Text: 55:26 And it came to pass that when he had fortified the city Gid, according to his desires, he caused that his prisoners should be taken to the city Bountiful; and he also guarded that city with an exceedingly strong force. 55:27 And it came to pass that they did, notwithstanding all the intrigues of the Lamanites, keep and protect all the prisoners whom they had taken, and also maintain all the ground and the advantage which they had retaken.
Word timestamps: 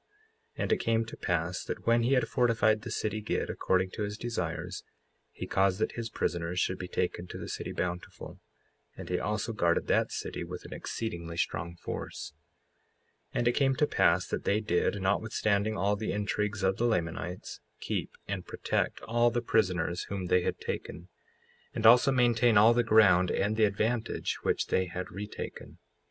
55:26 0.55 0.63
And 0.63 0.71
it 0.71 0.77
came 0.77 1.05
to 1.05 1.15
pass 1.15 1.63
that 1.63 1.85
when 1.85 2.01
he 2.01 2.13
had 2.13 2.27
fortified 2.27 2.81
the 2.81 2.89
city 2.89 3.21
Gid, 3.21 3.51
according 3.51 3.91
to 3.91 4.01
his 4.01 4.17
desires, 4.17 4.83
he 5.31 5.45
caused 5.45 5.77
that 5.77 5.91
his 5.91 6.09
prisoners 6.09 6.59
should 6.59 6.79
be 6.79 6.87
taken 6.87 7.27
to 7.27 7.37
the 7.37 7.47
city 7.47 7.71
Bountiful; 7.71 8.39
and 8.97 9.09
he 9.09 9.19
also 9.19 9.53
guarded 9.53 9.85
that 9.89 10.11
city 10.11 10.43
with 10.43 10.65
an 10.65 10.73
exceedingly 10.73 11.37
strong 11.37 11.75
force. 11.75 12.33
55:27 13.29 13.29
And 13.37 13.47
it 13.47 13.51
came 13.51 13.75
to 13.75 13.85
pass 13.85 14.25
that 14.29 14.43
they 14.43 14.59
did, 14.59 14.99
notwithstanding 14.99 15.77
all 15.77 15.95
the 15.95 16.13
intrigues 16.13 16.63
of 16.63 16.77
the 16.77 16.85
Lamanites, 16.87 17.59
keep 17.79 18.17
and 18.27 18.43
protect 18.47 19.01
all 19.01 19.29
the 19.29 19.43
prisoners 19.43 20.05
whom 20.05 20.25
they 20.25 20.41
had 20.41 20.57
taken, 20.59 21.09
and 21.75 21.85
also 21.85 22.11
maintain 22.11 22.57
all 22.57 22.73
the 22.73 22.81
ground 22.81 23.29
and 23.29 23.55
the 23.55 23.65
advantage 23.65 24.39
which 24.41 24.65
they 24.65 24.85
had 24.87 25.11
retaken. 25.11 25.77